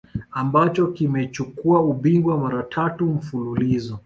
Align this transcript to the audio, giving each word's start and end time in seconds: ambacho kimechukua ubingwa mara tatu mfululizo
ambacho 0.31 0.87
kimechukua 0.87 1.81
ubingwa 1.81 2.37
mara 2.37 2.63
tatu 2.63 3.05
mfululizo 3.05 3.99